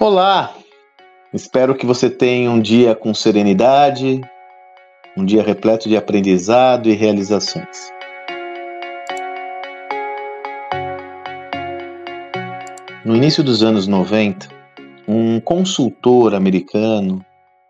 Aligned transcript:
Olá! 0.00 0.54
Espero 1.34 1.74
que 1.74 1.84
você 1.84 2.08
tenha 2.08 2.48
um 2.52 2.60
dia 2.60 2.94
com 2.94 3.12
serenidade, 3.12 4.20
um 5.16 5.24
dia 5.24 5.42
repleto 5.42 5.88
de 5.88 5.96
aprendizado 5.96 6.88
e 6.88 6.92
realizações. 6.92 7.90
No 13.04 13.16
início 13.16 13.42
dos 13.42 13.64
anos 13.64 13.88
90, 13.88 14.48
um 15.08 15.40
consultor 15.40 16.32
americano 16.32 17.26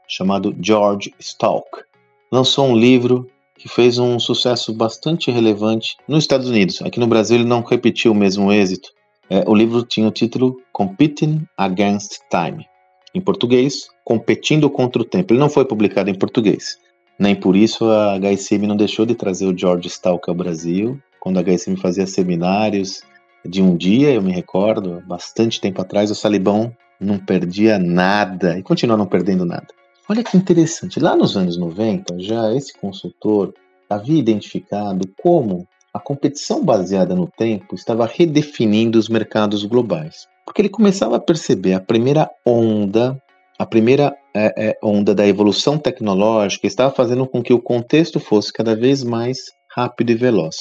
chamado 0.07 0.55
George 0.61 1.15
Stalk 1.19 1.83
lançou 2.31 2.67
um 2.67 2.77
livro 2.77 3.27
que 3.57 3.71
fez 3.71 3.99
um 3.99 4.21
sucesso 4.21 4.71
bastante 4.75 5.31
relevante 5.31 5.97
nos 6.07 6.25
Estados 6.25 6.51
Unidos. 6.51 6.83
Aqui 6.83 7.01
no 7.01 7.07
Brasil 7.07 7.39
ele 7.39 7.49
não 7.49 7.63
repetiu 7.63 8.13
o 8.13 8.15
mesmo 8.15 8.53
êxito. 8.53 8.98
É, 9.31 9.45
o 9.47 9.55
livro 9.55 9.83
tinha 9.83 10.09
o 10.09 10.11
título 10.11 10.61
Competing 10.73 11.47
Against 11.57 12.19
Time. 12.31 12.67
Em 13.15 13.21
português, 13.21 13.89
Competindo 14.05 14.71
contra 14.71 15.03
o 15.03 15.05
Tempo. 15.05 15.33
Ele 15.33 15.41
não 15.41 15.51
foi 15.51 15.65
publicado 15.65 16.09
em 16.09 16.15
português. 16.15 16.79
Nem 17.19 17.35
por 17.35 17.57
isso 17.57 17.85
a 17.91 18.17
HSM 18.19 18.67
não 18.67 18.77
deixou 18.77 19.05
de 19.05 19.15
trazer 19.15 19.47
o 19.47 19.57
George 19.57 19.89
Stalk 19.89 20.29
ao 20.29 20.35
Brasil. 20.35 20.99
Quando 21.21 21.39
a 21.39 21.43
HSM 21.43 21.77
fazia 21.77 22.07
seminários 22.07 23.03
de 23.45 23.61
um 23.61 23.77
dia, 23.77 24.13
eu 24.13 24.23
me 24.23 24.33
recordo, 24.33 25.03
bastante 25.07 25.61
tempo 25.61 25.81
atrás, 25.81 26.11
o 26.11 26.15
Salibão 26.15 26.73
não 27.01 27.19
perdia 27.19 27.79
nada 27.79 28.59
e 28.59 28.63
continua 28.63 28.97
não 28.97 29.07
perdendo 29.07 29.45
nada. 29.45 29.67
Olha 30.09 30.25
que 30.25 30.37
interessante, 30.37 30.99
lá 30.99 31.15
nos 31.15 31.37
anos 31.37 31.59
90, 31.59 32.19
já 32.19 32.55
esse 32.55 32.73
consultor 32.79 33.53
havia 33.91 34.19
identificado 34.19 35.07
como 35.23 35.69
a 35.99 36.01
competição 36.01 36.65
baseada 36.65 37.15
no 37.15 37.27
tempo 37.27 37.75
estava 37.75 38.07
redefinindo 38.07 38.99
os 38.99 39.09
mercados 39.09 39.65
globais. 39.65 40.27
Porque 40.47 40.63
ele 40.63 40.69
começava 40.69 41.17
a 41.17 41.21
perceber 41.21 41.75
a 41.75 41.81
primeira 41.81 42.31
onda, 42.47 43.21
a 43.59 43.67
primeira 43.67 44.15
é, 44.35 44.69
é, 44.69 44.79
onda 44.83 45.13
da 45.15 45.27
evolução 45.27 45.77
tecnológica 45.77 46.67
estava 46.67 46.95
fazendo 46.95 47.27
com 47.27 47.43
que 47.43 47.53
o 47.53 47.61
contexto 47.61 48.21
fosse 48.21 48.53
cada 48.53 48.77
vez 48.77 49.03
mais 49.03 49.39
rápido 49.75 50.11
e 50.11 50.15
veloz. 50.15 50.57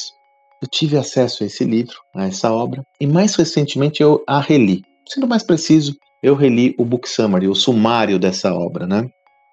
Eu 0.61 0.67
tive 0.67 0.97
acesso 0.97 1.43
a 1.43 1.45
esse 1.45 1.63
livro, 1.63 1.95
a 2.15 2.25
essa 2.25 2.51
obra, 2.51 2.81
e 2.99 3.05
mais 3.05 3.35
recentemente 3.35 4.01
eu 4.01 4.23
a 4.27 4.41
reli. 4.41 4.81
Sendo 5.07 5.27
mais 5.27 5.43
preciso, 5.43 5.95
eu 6.23 6.33
reli 6.33 6.73
o 6.79 6.83
book 6.83 7.07
summary, 7.07 7.47
o 7.47 7.53
sumário 7.53 8.17
dessa 8.17 8.53
obra, 8.53 8.87
né? 8.87 9.07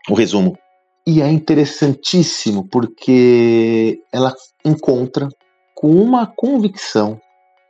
o 0.08 0.14
resumo. 0.14 0.56
E 1.06 1.20
é 1.20 1.30
interessantíssimo 1.30 2.66
porque 2.70 4.00
ela 4.10 4.32
encontra 4.64 5.28
com 5.74 5.90
uma 5.90 6.26
convicção 6.26 7.20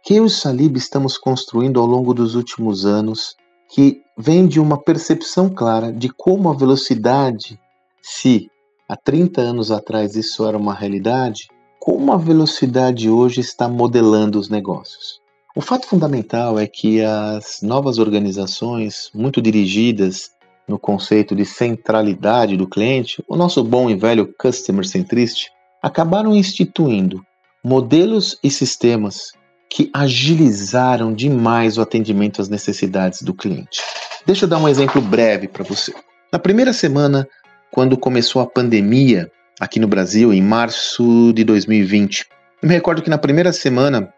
que 0.05 0.15
eu 0.15 0.27
e 0.27 0.31
Salib 0.31 0.77
estamos 0.77 1.17
construindo 1.17 1.81
ao 1.81 1.87
longo 1.87 2.13
dos 2.13 2.35
últimos 2.35 2.85
anos, 2.85 3.35
que 3.71 4.03
vem 4.17 4.47
de 4.47 4.61
uma 4.61 4.77
percepção 4.77 5.49
clara 5.49 5.91
de 5.91 6.11
como 6.11 6.51
a 6.51 6.55
velocidade, 6.55 7.59
se 8.03 8.51
há 8.87 8.95
30 8.95 9.41
anos 9.41 9.71
atrás 9.71 10.15
isso 10.15 10.47
era 10.47 10.59
uma 10.59 10.75
realidade, 10.75 11.49
como 11.81 12.13
a 12.13 12.19
velocidade 12.19 13.09
hoje 13.09 13.41
está 13.41 13.67
modelando 13.67 14.39
os 14.39 14.51
negócios. 14.51 15.21
O 15.57 15.63
fato 15.63 15.87
fundamental 15.87 16.59
é 16.59 16.67
que 16.67 17.01
as 17.03 17.61
novas 17.63 17.99
organizações, 17.99 19.11
muito 19.15 19.41
dirigidas 19.41 20.31
no 20.69 20.79
conceito 20.79 21.35
de 21.35 21.47
centralidade 21.47 22.57
do 22.57 22.69
cliente, 22.69 23.25
o 23.27 23.37
nosso 23.37 23.65
bom 23.65 23.89
e 23.89 23.95
velho 23.95 24.35
customer 24.39 24.87
centrist, 24.87 25.49
acabaram 25.83 26.35
instituindo 26.35 27.25
modelos 27.65 28.39
e 28.45 28.51
sistemas 28.51 29.33
que 29.71 29.91
agilizaram 29.93 31.15
demais 31.15 31.79
o 31.79 31.83
atendimento 31.83 32.43
às 32.43 32.49
necessidades 32.49 33.23
do 33.23 33.33
cliente. 33.33 33.81
Deixa 34.27 34.45
eu 34.45 34.49
dar 34.49 34.59
um 34.59 34.69
exemplo 34.69 35.01
breve 35.01 35.49
para 35.49 35.65
você. 35.65 35.93
Na 36.31 36.39
primeira 36.39 36.73
semana, 36.73 37.27
quando 37.71 37.97
começou 37.97 38.43
a 38.43 38.47
pandemia 38.47 39.31
aqui 39.59 39.81
no 39.81 39.89
Brasil, 39.89 40.33
em 40.33 40.43
março 40.43 41.33
de 41.33 41.43
2020, 41.43 42.27
eu 42.63 42.69
me 42.69 42.75
recordo 42.75 43.03
que 43.03 43.11
na 43.11 43.19
primeira 43.19 43.53
semana 43.53 44.13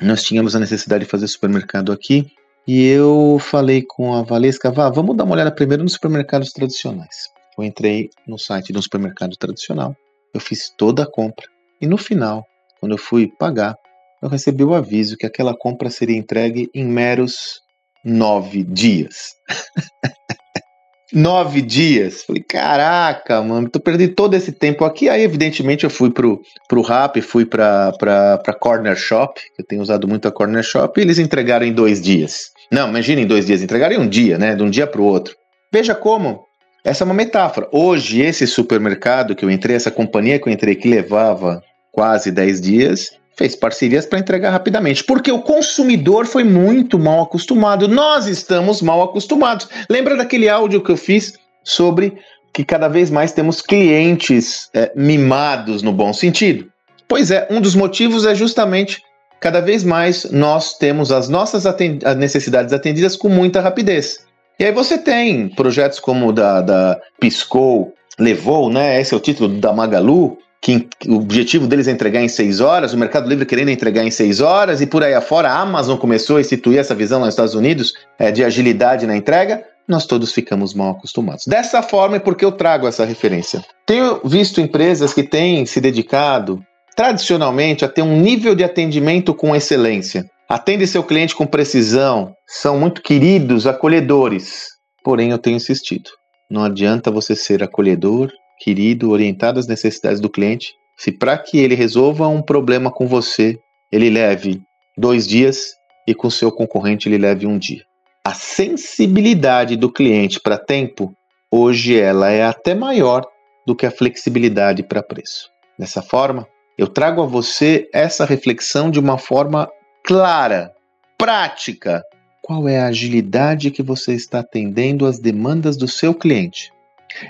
nós 0.00 0.22
tínhamos 0.22 0.54
a 0.54 0.60
necessidade 0.60 1.04
de 1.04 1.10
fazer 1.10 1.26
supermercado 1.26 1.90
aqui 1.90 2.26
e 2.66 2.84
eu 2.86 3.38
falei 3.40 3.82
com 3.86 4.14
a 4.14 4.22
Valesca, 4.22 4.70
vá, 4.70 4.90
vamos 4.90 5.16
dar 5.16 5.24
uma 5.24 5.34
olhada 5.34 5.50
primeiro 5.50 5.82
nos 5.82 5.92
supermercados 5.94 6.52
tradicionais. 6.52 7.28
Eu 7.56 7.64
entrei 7.64 8.10
no 8.26 8.38
site 8.38 8.72
de 8.72 8.78
um 8.78 8.82
supermercado 8.82 9.36
tradicional, 9.36 9.96
eu 10.32 10.40
fiz 10.40 10.70
toda 10.76 11.02
a 11.04 11.06
compra 11.06 11.46
e 11.80 11.86
no 11.86 11.96
final, 11.96 12.46
quando 12.84 12.92
eu 12.92 12.98
fui 12.98 13.26
pagar, 13.38 13.74
eu 14.22 14.28
recebi 14.28 14.62
o 14.62 14.74
aviso 14.74 15.16
que 15.16 15.24
aquela 15.24 15.56
compra 15.56 15.88
seria 15.88 16.18
entregue 16.18 16.68
em 16.74 16.84
meros 16.84 17.62
nove 18.04 18.62
dias. 18.62 19.30
nove 21.10 21.62
dias. 21.62 22.24
Falei, 22.24 22.42
caraca, 22.42 23.40
mano, 23.40 23.70
tô 23.70 23.80
perdendo 23.80 24.14
todo 24.14 24.34
esse 24.34 24.52
tempo 24.52 24.84
aqui. 24.84 25.08
Aí, 25.08 25.22
evidentemente, 25.22 25.84
eu 25.84 25.88
fui 25.88 26.10
pro, 26.10 26.42
pro 26.68 26.82
Rap, 26.82 27.18
fui 27.22 27.46
pra, 27.46 27.92
pra, 27.92 28.36
pra 28.36 28.52
Corner 28.52 28.96
Shop, 28.96 29.40
que 29.40 29.62
eu 29.62 29.66
tenho 29.66 29.80
usado 29.80 30.06
muito 30.06 30.28
a 30.28 30.30
Corner 30.30 30.62
Shop, 30.62 31.00
e 31.00 31.02
eles 31.02 31.18
entregaram 31.18 31.64
em 31.64 31.72
dois 31.72 32.02
dias. 32.02 32.50
Não, 32.70 32.90
imagina 32.90 33.22
em 33.22 33.26
dois 33.26 33.46
dias, 33.46 33.62
entregaram 33.62 33.96
em 33.96 33.98
um 33.98 34.06
dia, 34.06 34.36
né? 34.36 34.54
De 34.54 34.62
um 34.62 34.68
dia 34.68 34.86
pro 34.86 35.04
outro. 35.04 35.34
Veja 35.72 35.94
como. 35.94 36.44
Essa 36.84 37.02
é 37.02 37.06
uma 37.06 37.14
metáfora. 37.14 37.66
Hoje, 37.72 38.20
esse 38.20 38.46
supermercado 38.46 39.34
que 39.34 39.42
eu 39.42 39.50
entrei, 39.50 39.74
essa 39.74 39.90
companhia 39.90 40.38
que 40.38 40.46
eu 40.46 40.52
entrei, 40.52 40.74
que 40.74 40.86
levava 40.86 41.62
quase 41.94 42.30
10 42.30 42.60
dias, 42.60 43.10
fez 43.36 43.56
parcerias 43.56 44.06
para 44.06 44.18
entregar 44.18 44.50
rapidamente, 44.50 45.02
porque 45.04 45.30
o 45.30 45.40
consumidor 45.40 46.26
foi 46.26 46.44
muito 46.44 46.98
mal 46.98 47.22
acostumado. 47.22 47.88
Nós 47.88 48.26
estamos 48.26 48.82
mal 48.82 49.02
acostumados. 49.02 49.68
Lembra 49.88 50.16
daquele 50.16 50.48
áudio 50.48 50.82
que 50.82 50.90
eu 50.90 50.96
fiz 50.96 51.32
sobre 51.62 52.16
que 52.52 52.64
cada 52.64 52.88
vez 52.88 53.10
mais 53.10 53.32
temos 53.32 53.60
clientes 53.60 54.68
é, 54.74 54.92
mimados 54.94 55.82
no 55.82 55.92
bom 55.92 56.12
sentido? 56.12 56.70
Pois 57.08 57.30
é, 57.30 57.46
um 57.50 57.60
dos 57.60 57.74
motivos 57.74 58.24
é 58.24 58.34
justamente 58.34 59.02
cada 59.40 59.60
vez 59.60 59.84
mais 59.84 60.24
nós 60.30 60.78
temos 60.78 61.12
as 61.12 61.28
nossas 61.28 61.66
atend 61.66 62.02
necessidades 62.16 62.72
atendidas 62.72 63.16
com 63.16 63.28
muita 63.28 63.60
rapidez. 63.60 64.24
E 64.58 64.64
aí 64.64 64.72
você 64.72 64.96
tem 64.96 65.48
projetos 65.48 65.98
como 65.98 66.28
o 66.28 66.32
da, 66.32 66.60
da 66.60 67.00
Piscou, 67.20 67.92
Levou, 68.18 68.70
né? 68.70 69.00
Esse 69.00 69.12
é 69.12 69.16
o 69.16 69.20
título 69.20 69.48
da 69.58 69.72
Magalu, 69.72 70.38
que 70.64 70.88
o 71.06 71.16
objetivo 71.16 71.66
deles 71.66 71.86
é 71.86 71.90
entregar 71.90 72.22
em 72.22 72.28
seis 72.28 72.58
horas, 72.58 72.94
o 72.94 72.96
Mercado 72.96 73.28
Livre 73.28 73.44
querendo 73.44 73.68
entregar 73.68 74.02
em 74.02 74.10
seis 74.10 74.40
horas, 74.40 74.80
e 74.80 74.86
por 74.86 75.04
aí 75.04 75.12
afora 75.12 75.50
a 75.50 75.60
Amazon 75.60 75.98
começou 75.98 76.38
a 76.38 76.40
instituir 76.40 76.78
essa 76.78 76.94
visão 76.94 77.20
nos 77.20 77.28
Estados 77.28 77.54
Unidos 77.54 77.92
é, 78.18 78.32
de 78.32 78.42
agilidade 78.42 79.06
na 79.06 79.14
entrega, 79.14 79.62
nós 79.86 80.06
todos 80.06 80.32
ficamos 80.32 80.72
mal 80.72 80.92
acostumados. 80.92 81.44
Dessa 81.46 81.82
forma 81.82 82.16
é 82.16 82.18
porque 82.18 82.46
eu 82.46 82.50
trago 82.50 82.88
essa 82.88 83.04
referência. 83.04 83.62
Tenho 83.84 84.22
visto 84.24 84.58
empresas 84.58 85.12
que 85.12 85.22
têm 85.22 85.66
se 85.66 85.82
dedicado 85.82 86.64
tradicionalmente 86.96 87.84
a 87.84 87.88
ter 87.88 88.00
um 88.00 88.18
nível 88.18 88.54
de 88.54 88.64
atendimento 88.64 89.34
com 89.34 89.54
excelência. 89.54 90.24
Atende 90.48 90.86
seu 90.86 91.02
cliente 91.02 91.36
com 91.36 91.46
precisão, 91.46 92.32
são 92.46 92.80
muito 92.80 93.02
queridos, 93.02 93.66
acolhedores. 93.66 94.68
Porém, 95.04 95.30
eu 95.30 95.38
tenho 95.38 95.56
insistido. 95.56 96.08
Não 96.50 96.64
adianta 96.64 97.10
você 97.10 97.36
ser 97.36 97.62
acolhedor 97.62 98.30
querido, 98.58 99.10
orientado 99.10 99.58
às 99.58 99.66
necessidades 99.66 100.20
do 100.20 100.30
cliente, 100.30 100.72
se 100.96 101.12
para 101.12 101.36
que 101.36 101.58
ele 101.58 101.74
resolva 101.74 102.28
um 102.28 102.42
problema 102.42 102.90
com 102.90 103.06
você, 103.06 103.58
ele 103.90 104.10
leve 104.10 104.62
dois 104.96 105.26
dias 105.26 105.74
e 106.06 106.14
com 106.14 106.30
seu 106.30 106.52
concorrente 106.52 107.08
ele 107.08 107.18
leve 107.18 107.46
um 107.46 107.58
dia. 107.58 107.82
A 108.24 108.32
sensibilidade 108.32 109.76
do 109.76 109.92
cliente 109.92 110.40
para 110.40 110.56
tempo, 110.56 111.12
hoje 111.50 111.98
ela 111.98 112.30
é 112.30 112.44
até 112.44 112.74
maior 112.74 113.26
do 113.66 113.74
que 113.74 113.86
a 113.86 113.90
flexibilidade 113.90 114.82
para 114.82 115.02
preço. 115.02 115.48
Dessa 115.78 116.00
forma, 116.00 116.46
eu 116.78 116.86
trago 116.86 117.22
a 117.22 117.26
você 117.26 117.88
essa 117.92 118.24
reflexão 118.24 118.90
de 118.90 118.98
uma 118.98 119.18
forma 119.18 119.68
clara, 120.04 120.72
prática. 121.18 122.02
Qual 122.42 122.68
é 122.68 122.78
a 122.78 122.86
agilidade 122.86 123.70
que 123.70 123.82
você 123.82 124.12
está 124.12 124.40
atendendo 124.40 125.06
às 125.06 125.18
demandas 125.18 125.76
do 125.76 125.88
seu 125.88 126.14
cliente? 126.14 126.72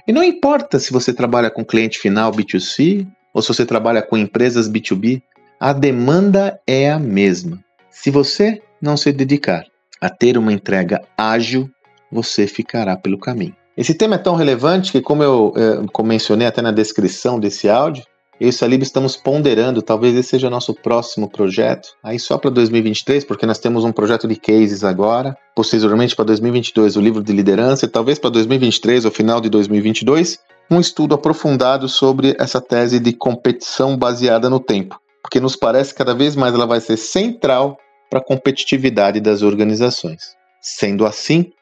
E 0.06 0.12
não 0.12 0.22
importa 0.22 0.78
se 0.78 0.92
você 0.92 1.12
trabalha 1.12 1.50
com 1.50 1.64
cliente 1.64 1.98
final 1.98 2.32
B2C 2.32 3.06
ou 3.32 3.42
se 3.42 3.48
você 3.48 3.66
trabalha 3.66 4.02
com 4.02 4.16
empresas 4.16 4.68
B2B, 4.68 5.22
a 5.58 5.72
demanda 5.72 6.60
é 6.66 6.90
a 6.90 6.98
mesma. 6.98 7.58
Se 7.90 8.10
você 8.10 8.60
não 8.80 8.96
se 8.96 9.12
dedicar 9.12 9.64
a 10.00 10.10
ter 10.10 10.36
uma 10.36 10.52
entrega 10.52 11.00
ágil, 11.16 11.70
você 12.10 12.46
ficará 12.46 12.96
pelo 12.96 13.18
caminho. 13.18 13.56
Esse 13.76 13.94
tema 13.94 14.14
é 14.14 14.18
tão 14.18 14.36
relevante 14.36 14.92
que, 14.92 15.00
como 15.00 15.22
eu 15.22 15.52
eh, 15.56 16.02
mencionei 16.02 16.46
até 16.46 16.62
na 16.62 16.70
descrição 16.70 17.40
desse 17.40 17.68
áudio, 17.68 18.04
eu 18.40 18.48
e 18.48 18.52
Salib 18.52 18.82
estamos 18.82 19.16
ponderando, 19.16 19.80
talvez 19.80 20.16
esse 20.16 20.30
seja 20.30 20.50
nosso 20.50 20.74
próximo 20.74 21.28
projeto, 21.28 21.90
aí 22.02 22.18
só 22.18 22.36
para 22.36 22.50
2023, 22.50 23.24
porque 23.24 23.46
nós 23.46 23.58
temos 23.58 23.84
um 23.84 23.92
projeto 23.92 24.26
de 24.26 24.36
cases 24.36 24.82
agora, 24.82 25.36
posteriormente 25.54 26.16
para 26.16 26.24
2022 26.24 26.96
o 26.96 27.00
livro 27.00 27.22
de 27.22 27.32
liderança, 27.32 27.84
e 27.84 27.88
talvez 27.88 28.18
para 28.18 28.30
2023 28.30 29.04
ou 29.04 29.10
final 29.10 29.40
de 29.40 29.48
2022, 29.48 30.38
um 30.70 30.80
estudo 30.80 31.14
aprofundado 31.14 31.88
sobre 31.88 32.34
essa 32.38 32.60
tese 32.60 32.98
de 32.98 33.12
competição 33.12 33.96
baseada 33.96 34.50
no 34.50 34.58
tempo, 34.58 34.98
porque 35.22 35.38
nos 35.38 35.54
parece 35.54 35.92
que 35.92 35.98
cada 35.98 36.14
vez 36.14 36.34
mais 36.34 36.54
ela 36.54 36.66
vai 36.66 36.80
ser 36.80 36.96
central 36.96 37.78
para 38.10 38.18
a 38.18 38.24
competitividade 38.24 39.20
das 39.20 39.42
organizações. 39.42 40.34
Sendo 40.60 41.06
assim, 41.06 41.52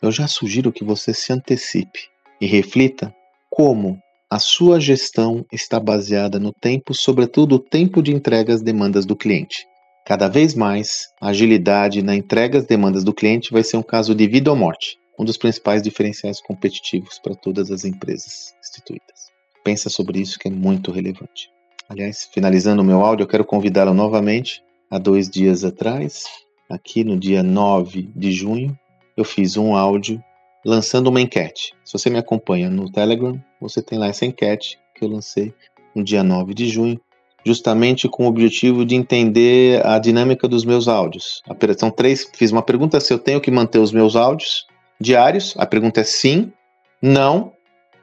eu 0.00 0.10
já 0.10 0.26
sugiro 0.26 0.72
que 0.72 0.84
você 0.84 1.12
se 1.12 1.32
antecipe 1.32 2.00
e 2.40 2.46
reflita 2.46 3.14
como 3.50 3.98
a 4.32 4.38
sua 4.38 4.80
gestão 4.80 5.44
está 5.52 5.78
baseada 5.78 6.40
no 6.40 6.54
tempo, 6.54 6.94
sobretudo 6.94 7.56
o 7.56 7.58
tempo 7.58 8.02
de 8.02 8.14
entrega 8.14 8.54
às 8.54 8.62
demandas 8.62 9.04
do 9.04 9.14
cliente. 9.14 9.66
Cada 10.06 10.26
vez 10.26 10.54
mais, 10.54 11.08
a 11.20 11.28
agilidade 11.28 12.00
na 12.00 12.16
entrega 12.16 12.58
às 12.58 12.64
demandas 12.64 13.04
do 13.04 13.12
cliente 13.12 13.52
vai 13.52 13.62
ser 13.62 13.76
um 13.76 13.82
caso 13.82 14.14
de 14.14 14.26
vida 14.26 14.48
ou 14.48 14.56
morte, 14.56 14.96
um 15.18 15.24
dos 15.26 15.36
principais 15.36 15.82
diferenciais 15.82 16.40
competitivos 16.40 17.18
para 17.18 17.34
todas 17.34 17.70
as 17.70 17.84
empresas 17.84 18.54
instituídas. 18.58 19.28
Pensa 19.62 19.90
sobre 19.90 20.18
isso 20.18 20.38
que 20.38 20.48
é 20.48 20.50
muito 20.50 20.90
relevante. 20.90 21.50
Aliás, 21.86 22.26
finalizando 22.32 22.80
o 22.80 22.84
meu 22.86 23.04
áudio, 23.04 23.24
eu 23.24 23.28
quero 23.28 23.44
convidá-lo 23.44 23.92
novamente. 23.92 24.62
Há 24.90 24.96
dois 24.96 25.28
dias 25.28 25.62
atrás, 25.62 26.24
aqui 26.70 27.04
no 27.04 27.18
dia 27.18 27.42
9 27.42 28.10
de 28.16 28.32
junho, 28.32 28.74
eu 29.14 29.26
fiz 29.26 29.58
um 29.58 29.76
áudio 29.76 30.24
lançando 30.64 31.08
uma 31.08 31.20
enquete. 31.20 31.74
Se 31.84 31.92
você 31.92 32.08
me 32.08 32.18
acompanha 32.18 32.70
no 32.70 32.90
Telegram, 32.90 33.38
você 33.62 33.80
tem 33.80 33.98
lá 33.98 34.08
essa 34.08 34.26
enquete 34.26 34.78
que 34.94 35.04
eu 35.04 35.08
lancei 35.08 35.54
no 35.94 36.02
dia 36.02 36.22
9 36.22 36.52
de 36.52 36.68
junho, 36.68 37.00
justamente 37.44 38.08
com 38.08 38.24
o 38.24 38.28
objetivo 38.28 38.84
de 38.84 38.94
entender 38.94 39.84
a 39.86 39.98
dinâmica 39.98 40.48
dos 40.48 40.64
meus 40.64 40.88
áudios. 40.88 41.42
São 41.78 41.90
três, 41.90 42.28
fiz 42.34 42.50
uma 42.50 42.62
pergunta 42.62 43.00
se 43.00 43.12
eu 43.12 43.18
tenho 43.18 43.40
que 43.40 43.50
manter 43.50 43.78
os 43.78 43.92
meus 43.92 44.16
áudios 44.16 44.66
diários. 45.00 45.54
A 45.56 45.66
pergunta 45.66 46.00
é 46.00 46.04
sim, 46.04 46.52
não, 47.00 47.52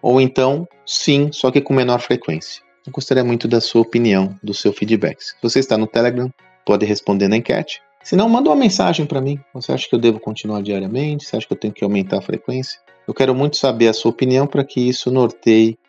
ou 0.01 0.19
então 0.19 0.67
sim, 0.85 1.29
só 1.31 1.51
que 1.51 1.61
com 1.61 1.73
menor 1.73 1.99
frequência. 1.99 2.61
Eu 2.85 2.91
gostaria 2.91 3.23
muito 3.23 3.47
da 3.47 3.61
sua 3.61 3.81
opinião, 3.81 4.35
do 4.41 4.53
seu 4.53 4.73
feedback. 4.73 5.21
Se 5.21 5.35
você 5.41 5.59
está 5.59 5.77
no 5.77 5.87
Telegram, 5.87 6.29
pode 6.65 6.85
responder 6.85 7.27
na 7.27 7.37
enquete. 7.37 7.81
Se 8.03 8.15
não, 8.15 8.29
manda 8.29 8.49
uma 8.49 8.55
mensagem 8.55 9.05
para 9.05 9.21
mim. 9.21 9.39
Você 9.53 9.71
acha 9.71 9.87
que 9.87 9.93
eu 9.93 9.99
devo 9.99 10.19
continuar 10.19 10.61
diariamente? 10.61 11.25
Você 11.25 11.35
acha 11.35 11.45
que 11.45 11.53
eu 11.53 11.59
tenho 11.59 11.73
que 11.73 11.83
aumentar 11.83 12.19
a 12.19 12.21
frequência? 12.21 12.79
Eu 13.09 13.13
quero 13.15 13.33
muito 13.33 13.57
saber 13.57 13.87
a 13.87 13.93
sua 13.93 14.11
opinião 14.11 14.45
para 14.45 14.63
que 14.63 14.87
isso 14.87 15.09
norteie 15.09 15.79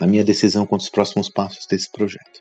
a 0.00 0.06
minha 0.06 0.24
decisão 0.24 0.64
quanto 0.64 0.80
aos 0.80 0.88
próximos 0.88 1.28
passos 1.28 1.66
desse 1.66 1.92
projeto. 1.92 2.40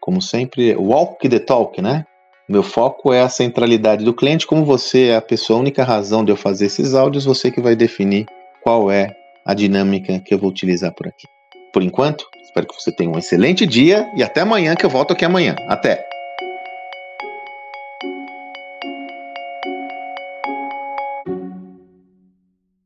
Como 0.00 0.22
sempre, 0.22 0.76
walk 0.76 1.28
the 1.28 1.40
talk, 1.40 1.82
né? 1.82 2.04
Meu 2.48 2.62
foco 2.62 3.12
é 3.12 3.20
a 3.20 3.28
centralidade 3.28 4.04
do 4.04 4.14
cliente. 4.14 4.46
Como 4.46 4.64
você 4.64 5.08
é 5.08 5.16
a 5.16 5.20
pessoa, 5.20 5.58
a 5.58 5.62
única 5.62 5.82
razão 5.82 6.24
de 6.24 6.30
eu 6.30 6.36
fazer 6.36 6.66
esses 6.66 6.94
áudios, 6.94 7.24
você 7.24 7.50
que 7.50 7.60
vai 7.60 7.74
definir 7.74 8.26
qual 8.62 8.92
é 8.92 9.12
a 9.44 9.54
dinâmica 9.54 10.20
que 10.20 10.32
eu 10.32 10.38
vou 10.38 10.50
utilizar 10.50 10.94
por 10.94 11.08
aqui. 11.08 11.26
Por 11.72 11.82
enquanto, 11.82 12.24
espero 12.44 12.68
que 12.68 12.80
você 12.80 12.92
tenha 12.92 13.10
um 13.10 13.18
excelente 13.18 13.66
dia 13.66 14.08
e 14.14 14.22
até 14.22 14.42
amanhã 14.42 14.76
que 14.76 14.86
eu 14.86 14.90
volto 14.90 15.14
aqui 15.14 15.24
amanhã. 15.24 15.56
Até! 15.66 16.09